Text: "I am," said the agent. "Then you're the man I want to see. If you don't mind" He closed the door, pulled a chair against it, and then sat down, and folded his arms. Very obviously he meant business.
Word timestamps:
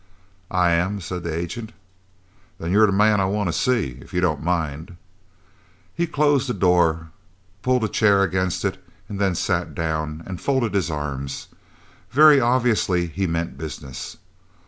"I 0.49 0.71
am," 0.71 0.99
said 0.99 1.21
the 1.21 1.37
agent. 1.37 1.73
"Then 2.57 2.71
you're 2.71 2.87
the 2.87 2.91
man 2.91 3.21
I 3.21 3.25
want 3.25 3.49
to 3.49 3.53
see. 3.53 3.99
If 4.01 4.13
you 4.15 4.19
don't 4.19 4.41
mind" 4.41 4.97
He 5.93 6.07
closed 6.07 6.49
the 6.49 6.55
door, 6.55 7.11
pulled 7.61 7.83
a 7.83 7.87
chair 7.87 8.23
against 8.23 8.65
it, 8.65 8.83
and 9.07 9.19
then 9.21 9.35
sat 9.35 9.75
down, 9.75 10.23
and 10.25 10.41
folded 10.41 10.73
his 10.73 10.89
arms. 10.89 11.49
Very 12.09 12.39
obviously 12.41 13.05
he 13.05 13.27
meant 13.27 13.59
business. 13.59 14.17